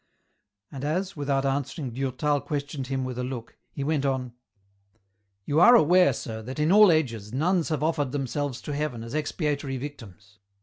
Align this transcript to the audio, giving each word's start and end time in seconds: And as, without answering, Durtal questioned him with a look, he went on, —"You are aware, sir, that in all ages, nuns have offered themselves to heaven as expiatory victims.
And 0.71 0.83
as, 0.83 1.15
without 1.15 1.45
answering, 1.45 1.91
Durtal 1.91 2.41
questioned 2.41 2.87
him 2.87 3.03
with 3.03 3.19
a 3.19 3.23
look, 3.23 3.59
he 3.71 3.83
went 3.83 4.03
on, 4.03 4.33
—"You 5.45 5.59
are 5.59 5.75
aware, 5.75 6.11
sir, 6.11 6.41
that 6.41 6.57
in 6.57 6.71
all 6.71 6.91
ages, 6.91 7.31
nuns 7.33 7.69
have 7.69 7.83
offered 7.83 8.11
themselves 8.11 8.61
to 8.63 8.73
heaven 8.73 9.03
as 9.03 9.13
expiatory 9.13 9.77
victims. 9.77 10.39